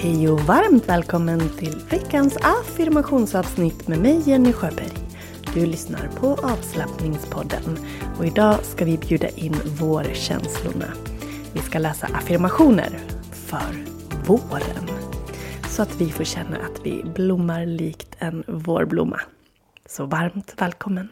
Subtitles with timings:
[0.00, 4.92] Hej och varmt välkommen till veckans affirmationsavsnitt med mig Jenny Sjöberg.
[5.54, 7.78] Du lyssnar på avslappningspodden
[8.18, 10.86] och idag ska vi bjuda in vårkänslorna.
[11.52, 12.98] Vi ska läsa affirmationer
[13.32, 13.84] för
[14.26, 14.88] våren.
[15.68, 19.20] Så att vi får känna att vi blommar likt en vårblomma.
[19.86, 21.08] Så varmt välkommen!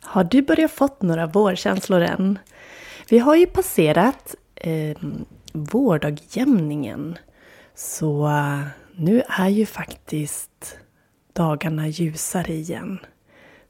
[0.00, 2.38] Har du börjat fått några vårkänslor än?
[3.08, 4.98] Vi har ju passerat eh,
[5.52, 7.18] vårdagjämningen.
[7.78, 8.60] Så eh,
[8.96, 10.78] nu är ju faktiskt
[11.32, 12.98] dagarna ljusare igen.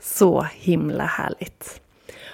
[0.00, 1.80] Så himla härligt.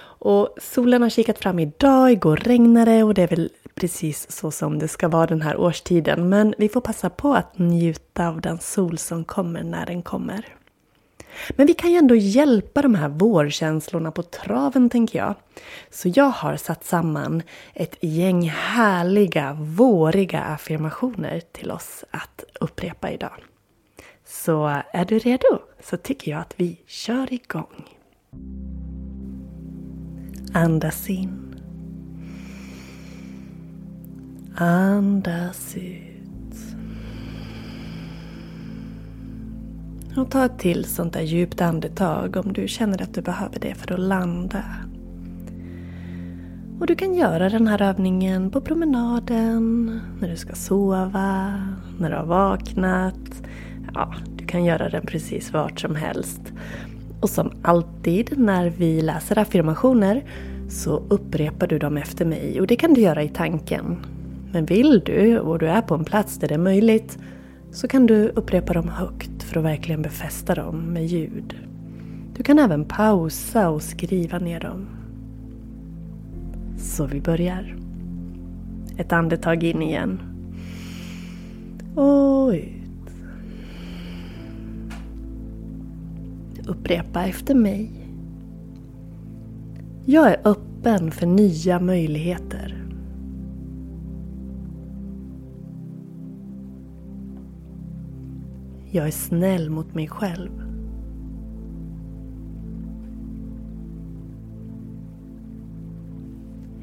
[0.01, 4.51] Och solen har kikat fram idag, igår regnade det och det är väl precis så
[4.51, 6.29] som det ska vara den här årstiden.
[6.29, 10.45] Men vi får passa på att njuta av den sol som kommer när den kommer.
[11.49, 15.35] Men vi kan ju ändå hjälpa de här vårkänslorna på traven tänker jag.
[15.89, 23.43] Så jag har satt samman ett gäng härliga, våriga affirmationer till oss att upprepa idag.
[24.25, 27.97] Så är du redo så tycker jag att vi kör igång.
[30.53, 31.61] Andas in.
[34.57, 36.14] Andas ut.
[40.17, 43.75] Och ta ett till sånt där djupt andetag om du känner att du behöver det
[43.75, 44.63] för att landa.
[46.79, 49.85] Och du kan göra den här övningen på promenaden,
[50.19, 51.53] när du ska sova,
[51.99, 53.43] när du har vaknat.
[53.93, 56.41] Ja, du kan göra den precis vart som helst.
[57.21, 60.23] Och som alltid när vi läser affirmationer
[60.69, 63.97] så upprepar du dem efter mig och det kan du göra i tanken.
[64.51, 67.17] Men vill du och du är på en plats där det är möjligt
[67.75, 71.55] så kan du upprepa dem högt för att verkligen befästa dem med ljud.
[72.35, 74.87] Du kan även pausa och skriva ner dem.
[76.77, 77.75] Så vi börjar.
[78.97, 80.19] Ett andetag in igen.
[81.95, 83.11] Och ut.
[86.67, 87.91] Upprepa efter mig.
[90.05, 92.84] Jag är öppen för nya möjligheter.
[98.95, 100.51] Jag är snäll mot mig själv.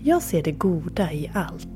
[0.02, 1.68] Jag ser det goda i allt.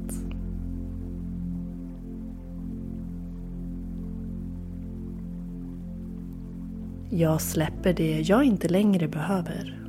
[7.10, 9.88] Jag släpper det jag inte längre behöver.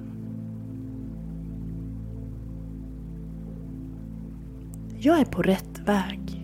[4.99, 6.36] Jag är på rätt väg.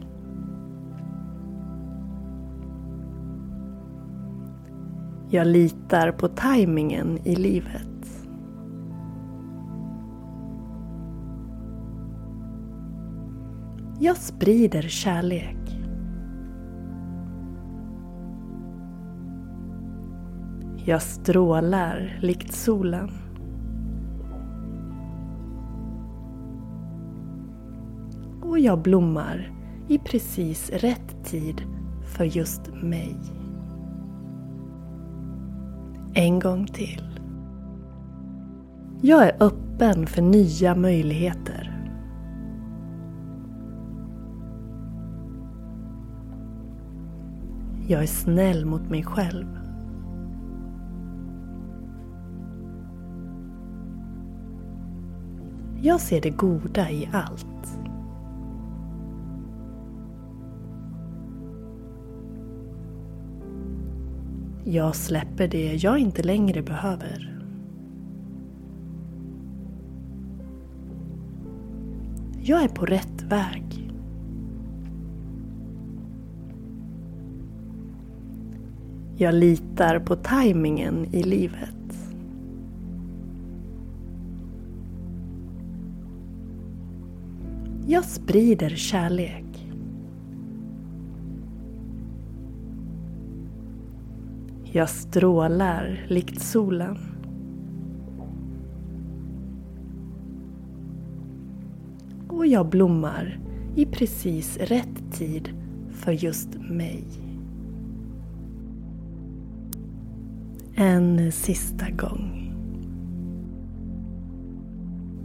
[5.33, 8.23] Jag litar på tajmingen i livet.
[13.99, 15.57] Jag sprider kärlek.
[20.85, 23.09] Jag strålar likt solen.
[28.41, 29.51] Och jag blommar
[29.87, 31.61] i precis rätt tid
[32.17, 33.42] för just mig.
[36.15, 37.19] En gång till.
[39.01, 41.69] Jag är öppen för nya möjligheter.
[47.87, 49.47] Jag är snäll mot mig själv.
[55.81, 57.79] Jag ser det goda i allt.
[64.65, 67.39] Jag släpper det jag inte längre behöver.
[72.41, 73.91] Jag är på rätt väg.
[79.15, 81.73] Jag litar på tajmingen i livet.
[87.87, 89.42] Jag sprider kärlek.
[94.75, 96.97] Jag strålar likt solen.
[102.27, 103.39] Och jag blommar
[103.75, 105.49] i precis rätt tid
[105.89, 107.03] för just mig.
[110.75, 112.53] En sista gång.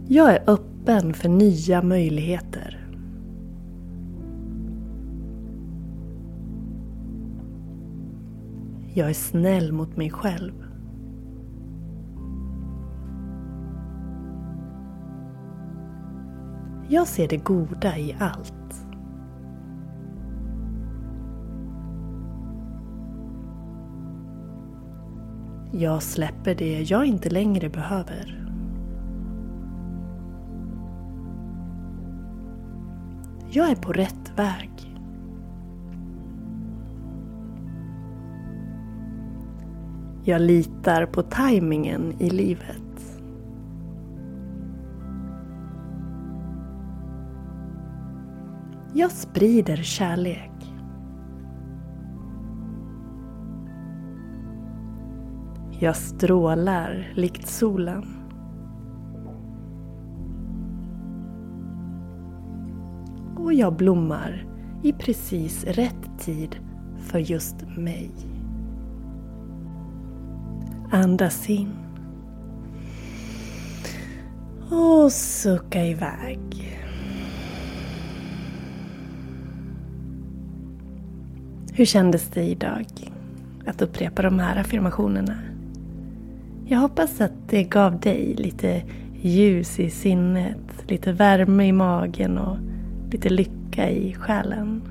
[0.07, 2.78] Jag är öppen för nya möjligheter.
[8.93, 10.53] Jag är snäll mot mig själv.
[16.89, 18.53] Jag ser det goda i allt.
[25.71, 28.45] Jag släpper det jag inte längre behöver.
[33.51, 34.78] Jag är på rätt väg.
[40.23, 43.17] Jag litar på tajmingen i livet.
[48.93, 50.51] Jag sprider kärlek.
[55.79, 58.05] Jag strålar likt solen.
[63.37, 64.45] Och jag blommar
[64.83, 66.55] i precis rätt tid
[66.97, 68.11] för just mig.
[70.91, 71.69] Andas in.
[74.69, 76.39] Och sucka iväg.
[81.73, 82.85] Hur kändes det idag
[83.65, 85.37] att upprepa de här affirmationerna?
[86.65, 88.81] Jag hoppas att det gav dig lite
[89.21, 90.57] ljus i sinnet,
[90.87, 92.57] lite värme i magen och
[93.11, 94.81] lite lycka i själen.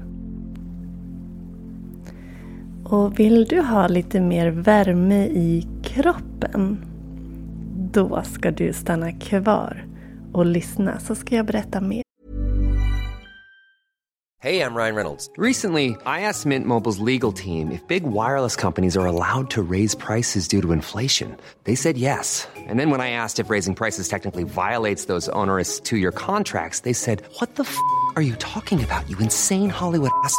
[2.84, 6.84] Och vill du ha lite mer värme i kroppen?
[7.92, 9.84] Då ska du stanna kvar
[10.32, 12.02] och lyssna så ska jag berätta mer.
[14.40, 15.30] Hej, jag Ryan Reynolds.
[15.36, 19.96] Recently, I asked Mint Mobile's legal team if big wireless companies are allowed to raise
[19.96, 21.36] prices due to inflation.
[21.64, 22.46] They said yes.
[22.56, 26.80] And then when I asked if raising prices technically violates those onerous two year contracts,
[26.80, 27.76] they said, What the f
[28.14, 30.38] are you talking about, you insane Hollywood ass?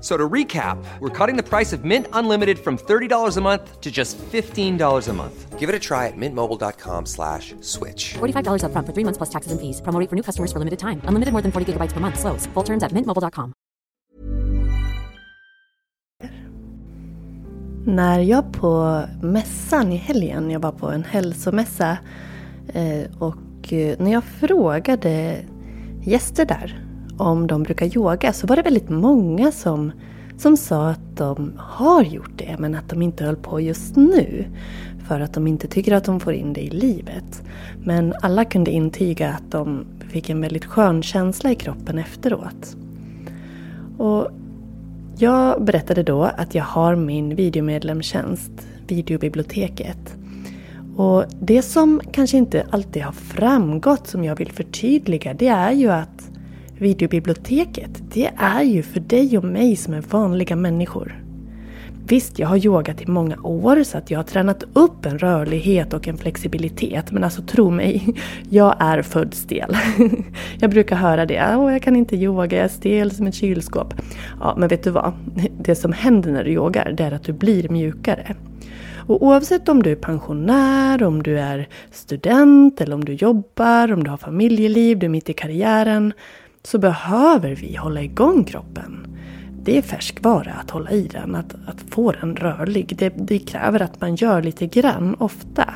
[0.00, 3.90] So to recap, we're cutting the price of Mint Unlimited from $30 a month to
[3.90, 5.58] just $15 a month.
[5.58, 8.14] Give it a try at mintmobile.com slash switch.
[8.14, 9.82] $45 upfront for three months plus taxes and fees.
[9.82, 11.00] Promo rate for new customers for limited time.
[11.08, 12.20] Unlimited more than 40 gigabytes per month.
[12.20, 12.46] Slows.
[12.54, 13.52] Full terms at mintmobile.com.
[17.86, 21.98] När jag på mässan i helgen, jag var på en hälsomässa
[22.68, 25.44] eh, och eh, när jag frågade
[26.02, 26.87] gäster där
[27.18, 29.92] om de brukar yoga så var det väldigt många som,
[30.38, 34.44] som sa att de har gjort det men att de inte höll på just nu.
[35.08, 37.42] För att de inte tycker att de får in det i livet.
[37.84, 42.76] Men alla kunde intyga att de fick en väldigt skön känsla i kroppen efteråt.
[43.98, 44.28] Och
[45.18, 48.52] jag berättade då att jag har min videomedlemstjänst,
[48.86, 50.16] Videobiblioteket.
[50.96, 55.90] Och det som kanske inte alltid har framgått som jag vill förtydliga det är ju
[55.90, 56.30] att
[56.78, 61.22] Videobiblioteket, det är ju för dig och mig som är vanliga människor.
[62.08, 65.92] Visst, jag har yogat i många år så att jag har tränat upp en rörlighet
[65.92, 67.12] och en flexibilitet.
[67.12, 68.14] Men alltså tro mig,
[68.50, 69.76] jag är född stel.
[70.60, 71.56] Jag brukar höra det.
[71.56, 73.94] Åh, jag kan inte yoga, jag är stel som ett kylskåp.
[74.40, 75.12] Ja, men vet du vad?
[75.60, 78.34] Det som händer när du yogar, det är att du blir mjukare.
[79.06, 84.04] Och oavsett om du är pensionär, om du är student eller om du jobbar, om
[84.04, 86.12] du har familjeliv, du är mitt i karriären.
[86.70, 89.08] Så behöver vi hålla igång kroppen
[89.68, 92.96] det är färskvara att hålla i den, att, att få den rörlig.
[92.98, 95.74] Det, det kräver att man gör lite grann ofta.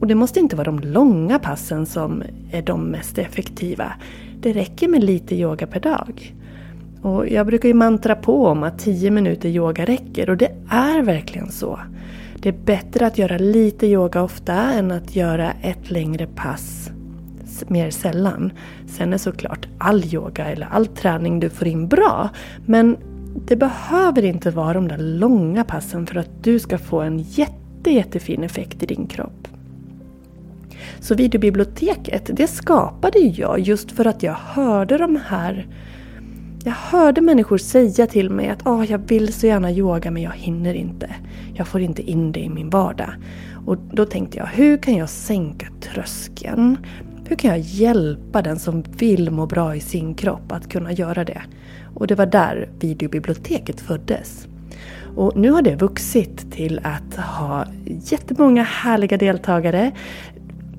[0.00, 3.92] Och det måste inte vara de långa passen som är de mest effektiva.
[4.40, 6.34] Det räcker med lite yoga per dag.
[7.02, 11.02] Och jag brukar ju mantra på om att 10 minuter yoga räcker och det är
[11.02, 11.80] verkligen så.
[12.42, 16.90] Det är bättre att göra lite yoga ofta än att göra ett längre pass
[17.66, 18.52] mer sällan.
[18.86, 22.28] Sen är såklart all yoga eller all träning du får in bra.
[22.66, 22.96] Men
[23.46, 27.90] det behöver inte vara de där långa passen för att du ska få en jätte,
[27.90, 29.48] jättefin effekt i din kropp.
[31.00, 35.66] Så videobiblioteket, det skapade jag just för att jag hörde de här
[36.66, 40.32] jag hörde människor säga till mig att oh, jag vill så gärna yoga men jag
[40.32, 41.14] hinner inte.
[41.54, 43.10] Jag får inte in det i min vardag.
[43.66, 46.76] Och då tänkte jag, hur kan jag sänka tröskeln?
[47.28, 51.24] Hur kan jag hjälpa den som vill må bra i sin kropp att kunna göra
[51.24, 51.42] det?
[51.94, 54.48] Och det var där videobiblioteket föddes.
[55.16, 59.92] Och nu har det vuxit till att ha jättemånga härliga deltagare.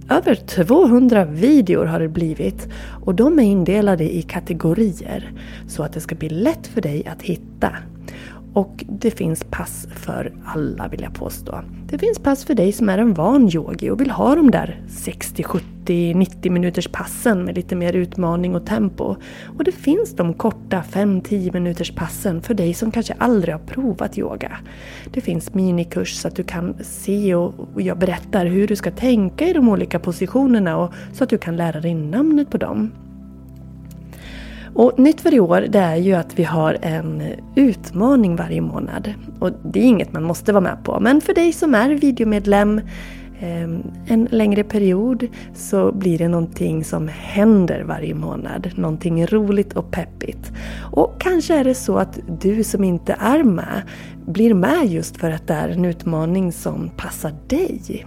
[0.09, 2.67] Över 200 videor har det blivit
[3.05, 5.31] och de är indelade i kategorier
[5.67, 7.75] så att det ska bli lätt för dig att hitta.
[8.57, 11.61] Och det finns pass för alla vill jag påstå.
[11.89, 14.81] Det finns pass för dig som är en van yogi och vill ha de där
[14.87, 19.15] 60, 70, 90 minuters passen med lite mer utmaning och tempo.
[19.57, 24.17] Och det finns de korta 5-10 minuters passen för dig som kanske aldrig har provat
[24.17, 24.57] yoga.
[25.11, 29.47] Det finns minikurs så att du kan se och jag berättar hur du ska tänka
[29.47, 32.91] i de olika positionerna och så att du kan lära dig namnet på dem.
[34.77, 37.23] Och nytt för i år det är ju att vi har en
[37.55, 39.13] utmaning varje månad.
[39.39, 40.99] Och det är inget man måste vara med på.
[40.99, 42.81] Men för dig som är videomedlem
[43.39, 48.71] ehm, en längre period så blir det någonting som händer varje månad.
[48.75, 50.51] Någonting roligt och peppigt.
[50.91, 53.81] Och kanske är det så att du som inte är med
[54.25, 58.05] blir med just för att det är en utmaning som passar dig.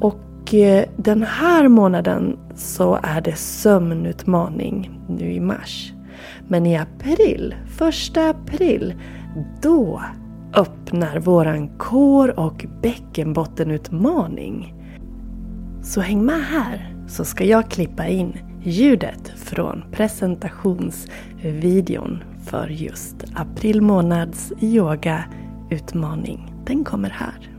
[0.00, 5.92] Och och eh, den här månaden så är det sömnutmaning nu i mars.
[6.48, 8.94] Men i april, första april,
[9.62, 10.02] då
[10.54, 14.74] öppnar våran kår och bäckenbottenutmaning.
[15.82, 23.82] Så häng med här så ska jag klippa in ljudet från presentationsvideon för just april
[23.82, 26.52] månads yogautmaning.
[26.66, 27.53] Den kommer här.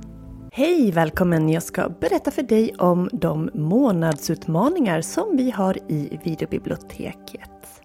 [0.57, 0.91] Hej!
[0.91, 1.49] Välkommen!
[1.49, 7.81] Jag ska berätta för dig om de månadsutmaningar som vi har i videobiblioteket.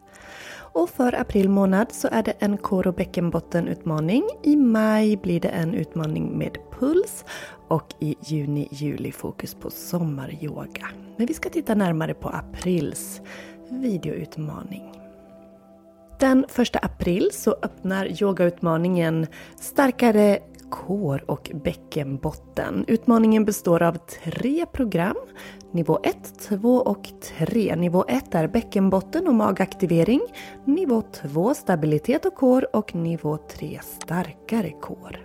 [0.53, 4.23] Och för april månad så är det en kår och bäckenbottenutmaning.
[4.43, 7.25] I maj blir det en utmaning med puls
[7.69, 10.89] och i juni, juli fokus på sommaryoga.
[11.17, 13.21] Men vi ska titta närmare på aprils
[13.71, 15.01] videoutmaning.
[16.21, 19.27] Den 1 april så öppnar yogautmaningen
[19.61, 20.39] Starkare
[20.71, 22.85] kår och bäckenbotten.
[22.89, 25.17] Utmaningen består av tre program.
[25.73, 27.09] Nivå 1, 2 och
[27.39, 27.77] 3.
[27.77, 30.21] Nivå 1 är bäckenbotten och magaktivering.
[30.65, 35.21] Nivå 2 stabilitet och kår och nivå 3 starkare kår.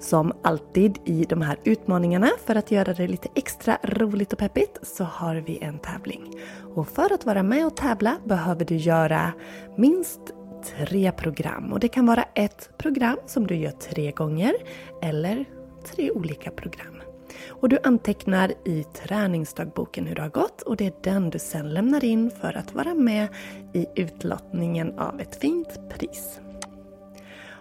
[0.00, 4.78] Som alltid i de här utmaningarna, för att göra det lite extra roligt och peppigt,
[4.82, 6.32] så har vi en tävling.
[6.74, 9.32] Och för att vara med och tävla behöver du göra
[9.76, 10.20] minst
[10.66, 11.72] tre program.
[11.72, 14.54] Och det kan vara ett program som du gör tre gånger
[15.02, 15.44] eller
[15.84, 17.02] tre olika program.
[17.48, 21.74] Och du antecknar i träningsdagboken hur det har gått och det är den du sen
[21.74, 23.28] lämnar in för att vara med
[23.74, 26.40] i utlottningen av ett fint pris.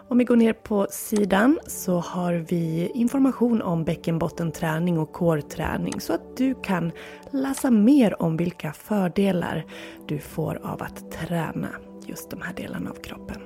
[0.08, 6.14] Om vi går ner på sidan så har vi information om bäckenbottenträning och kårträning så
[6.14, 6.92] att du kan
[7.32, 9.66] läsa mer om vilka fördelar
[10.08, 11.70] du får av att träna
[12.08, 13.42] just de här delarna av kroppen.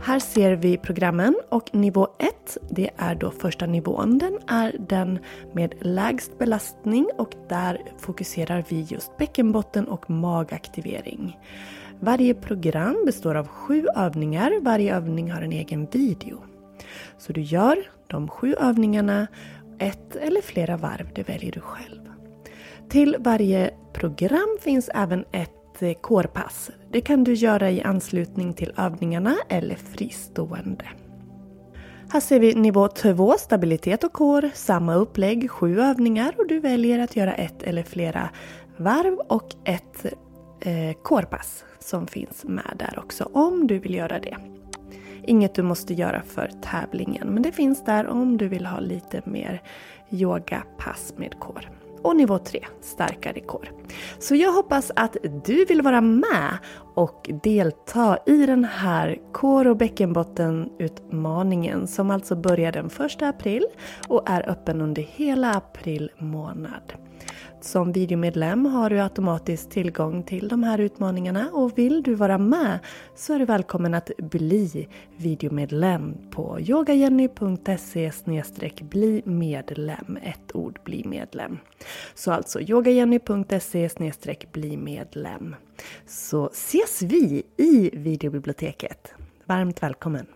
[0.00, 4.18] Här ser vi programmen och nivå 1, det är då första nivån.
[4.18, 5.18] Den är den
[5.52, 11.38] med lägst belastning och där fokuserar vi just bäckenbotten och magaktivering.
[12.00, 14.52] Varje program består av sju övningar.
[14.62, 16.42] Varje övning har en egen video.
[17.18, 19.26] Så du gör de sju övningarna
[19.78, 22.00] ett eller flera varv, det väljer du själv.
[22.88, 26.70] Till varje program finns även ett Eh, kårpass.
[26.90, 30.84] Det kan du göra i anslutning till övningarna eller fristående.
[32.10, 36.98] Här ser vi nivå 2, stabilitet och core, samma upplägg, sju övningar och du väljer
[36.98, 38.30] att göra ett eller flera
[38.76, 40.04] varv och ett
[40.60, 44.36] eh, corepass som finns med där också om du vill göra det.
[45.22, 49.22] Inget du måste göra för tävlingen men det finns där om du vill ha lite
[49.24, 49.62] mer
[50.10, 51.68] yogapass med core.
[52.02, 53.72] Och nivå 3, starkare kår.
[54.18, 56.58] Så jag hoppas att du vill vara med
[56.98, 63.66] och delta i den här core och bäckenbottenutmaningen som alltså börjar den 1 april
[64.08, 66.92] och är öppen under hela april månad.
[67.60, 72.78] Som videomedlem har du automatiskt tillgång till de här utmaningarna och vill du vara med
[73.16, 78.12] så är du välkommen att bli videomedlem på yogajenny.se
[78.80, 80.18] bli medlem.
[80.22, 81.58] Ett ord bli medlem.
[82.14, 83.88] Så alltså yogajenny.se
[84.52, 85.54] bli medlem.
[86.06, 89.12] Så ses vi i videobiblioteket.
[89.46, 90.26] Varmt välkommen!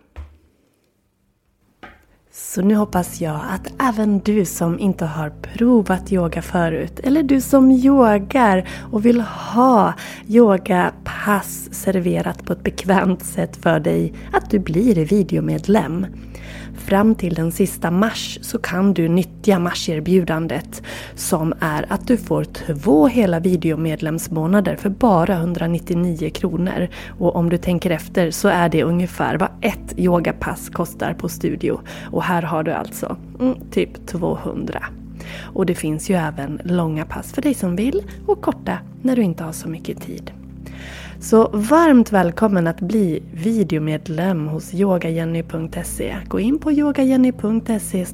[2.34, 7.40] Så nu hoppas jag att även du som inte har provat yoga förut eller du
[7.40, 9.94] som yogar och vill ha
[10.28, 16.06] yogapass serverat på ett bekvämt sätt för dig, att du blir videomedlem.
[16.76, 20.82] Fram till den sista mars så kan du nyttja marserbjudandet
[21.14, 26.88] som är att du får två hela videomedlemsmånader för bara 199 kronor.
[27.18, 31.80] Och om du tänker efter så är det ungefär vad ett yogapass kostar på studio.
[32.10, 34.82] Och här har du alltså mm, typ 200.
[35.40, 39.22] Och det finns ju även långa pass för dig som vill och korta när du
[39.22, 40.32] inte har så mycket tid.
[41.20, 46.16] Så varmt välkommen att bli videomedlem hos yogajenny.se.
[46.28, 48.06] Gå in på yogajenny.se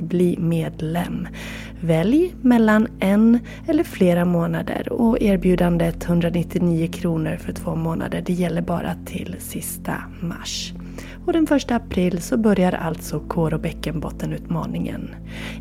[0.00, 1.28] bli medlem.
[1.80, 3.38] Välj mellan en
[3.68, 8.22] eller flera månader och erbjudandet 199 kronor för två månader.
[8.26, 10.72] Det gäller bara till sista mars.
[11.28, 15.14] Och den 1 april så börjar alltså kår och bäckenbottenutmaningen.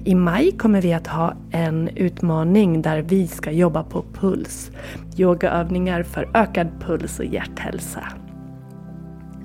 [0.05, 4.71] I maj kommer vi att ha en utmaning där vi ska jobba på puls.
[5.17, 8.03] Yogaövningar för ökad puls och hjärthälsa.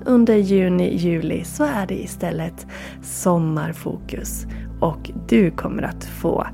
[0.05, 2.67] Under juni-juli så är det istället
[3.01, 4.45] sommarfokus
[4.79, 6.47] och du kommer att få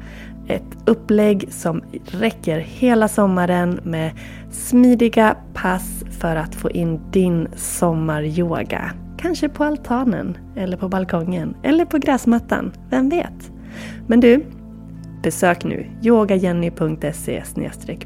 [0.47, 4.11] ett upplägg som räcker hela sommaren med
[4.51, 8.93] smidiga pass för att få in din sommaryoga.
[9.21, 12.71] Kanske på altanen, eller på balkongen, eller på gräsmattan.
[12.89, 13.51] Vem vet?
[14.07, 14.45] Men du,
[15.23, 17.43] besök nu yogajenny.se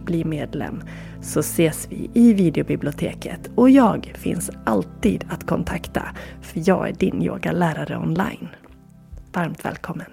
[0.05, 0.81] bli medlem
[1.21, 6.03] så ses vi i videobiblioteket och jag finns alltid att kontakta
[6.41, 8.49] för jag är din yogalärare online.
[9.33, 10.12] Varmt välkommen!